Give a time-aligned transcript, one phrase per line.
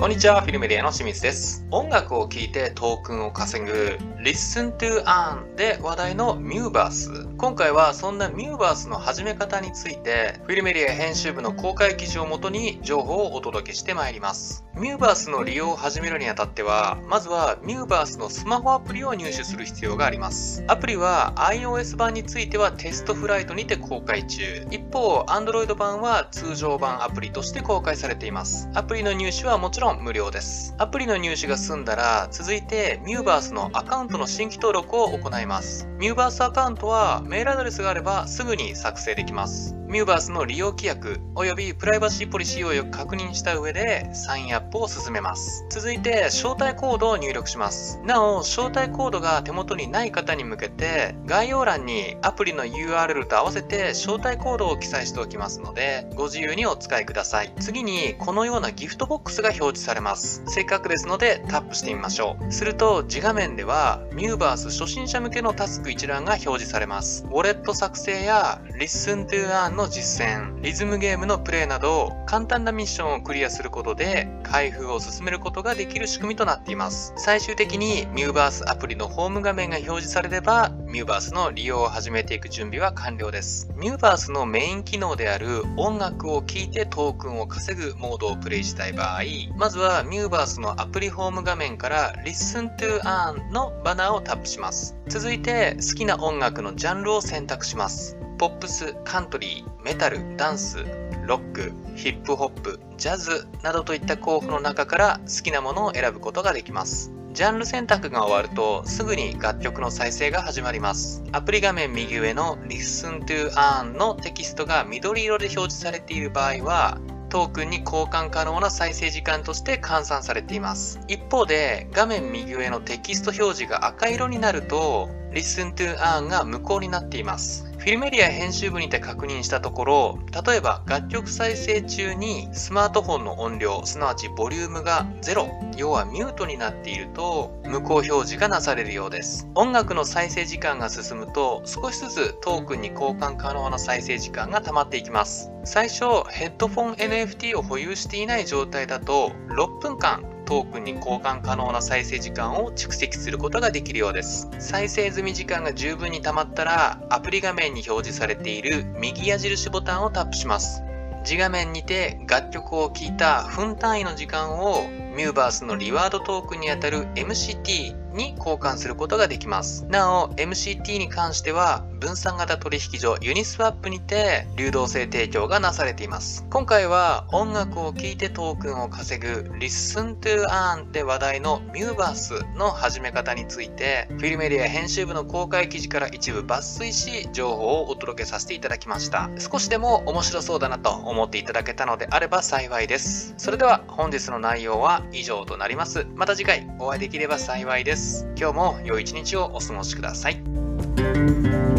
[0.00, 1.66] こんにちは、フィルメディアの清水です。
[1.70, 7.26] 音楽を聴いてトークンを稼ぐ Listen to Earn で話題のミューバース。
[7.36, 14.64] 今回はそんなミューバースの始め方について、フィルメディア編集部の公開記事をもとに情報をお届けしてまいります。
[14.74, 20.64] ミューバースの利用を始めるにあたっては、まずはミューバースのスマホアプリを入手する必要があります。
[20.66, 24.66] アプリは iOS 版についてはテストフライトにて公開中。
[24.70, 28.70] 一方、Android 版は通常版アプリとして公開されています。
[28.72, 30.74] アプリの入手はもちろん無料です。
[30.78, 35.86] アプリの入手が済んだら、続いてミューバースのアカウントの新規登録を行います。
[35.98, 39.79] ミューバースアカウントはメールアドレスがあればすぐに作成できます。
[39.90, 45.66] ミューバースの利用規約及びプライバシーポリシーをよく確認した上でサインアップを進めます。
[45.68, 47.98] 続いて招待コードを入力します。
[48.04, 57.52] なお、招待コードが手元にない方に向けて概要欄にアプリの URL と合わせて招待コードを記載しておきますのでご自由にお使いください。
[57.58, 60.44] 次にこのようなギフトボックスが表示されます。
[60.46, 62.52] せっかくですのでタップしてみましょう。
[62.52, 67.24] すると自画面ではミューバース初心者向けのタスク一覧が表示されます。
[67.24, 77.14] ウォレット作成や Listen to Earn の実践、リズムゲームのプレイなど簡単なミッションをクリアすることで開封を進めることができる仕組みとなっています。
[77.16, 83.70] 最終的にミューバースアプリのホーム画面が表示されればミューバースの利用を始めていく準備は完了です。
[83.74, 89.22] ミューバースのメイン機能である音楽を聴いてトークンを稼ぐモードをプレイしたい場合、
[89.56, 94.94] まずはミューバースのアプリホーム画面から Listen to Earn のバナーをタップします。
[95.08, 98.18] 続いて好きな音楽のジャンルを選択します。
[98.40, 100.78] ポップス、カントリー、メタル、ダンス、
[101.26, 107.12] ロック、ヒップホップ、ジャズなどといった候補の中から好きなものを選ぶことができます。
[107.34, 111.22] ジャンル選択が終わるとすぐに楽曲の再生が始まります。
[111.32, 120.98] アプリ画面右上の Listen to Earn のテキストが緑色で表示されている場合はトークンに交換可能な再生時間として換算されています。
[121.08, 127.69] 一方で画面右上のテキスト表示が赤色になると Listen to Earn が無効になっています。
[127.80, 135.48] フィルメディア編集部にて確認したところ、例えば楽曲再生中にスマートフォンの音量、すなわちボリュームが0、
[135.78, 139.48] 要はミュートになっていると無効表示がなされるようです。
[139.54, 145.50] 音楽の再生時間が進むと少しずつトークンに交換可能な再生時間が溜まっていきます。
[145.64, 154.48] 最初、ヘッドフォン NFT を保有していない状態だと6分間トークンに交換可能な再生時間を蓄積することができるようです。
[154.58, 160.82] 再生済み時間が十分にたまったら、アプリ画面に表示されている右矢印ボタンをタップします。
[161.22, 169.84] 次画面にて楽曲を聴いた分単位の時間をミューバースのリワードトークンにあたる MCT に交換することができます。
[169.86, 176.46] なお、MCT に関しては分散型取引所ユニスワップにて流動性提供がなされています。
[176.50, 189.28] 今回は音楽を聴いてトークンを稼ぐ Listen to Earn って話題のミューバースの始め方についてフィルメディア編集部の公開記事から一部抜粋し情報をお届けさせていただきました。
[189.38, 193.34] 少しでも面白そうだなと思っていただけたのであれば幸いです。
[193.36, 196.06] それでは本日の内容は以上となります。
[196.14, 198.26] また次回お会いできれば幸いですです。
[198.34, 201.69] 今日も良い一日をお過ごしください。